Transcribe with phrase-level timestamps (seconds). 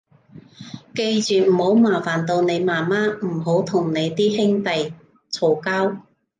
[0.95, 4.93] 記住唔好麻煩到你媽媽，唔好同你啲兄弟
[5.31, 5.97] 嘈交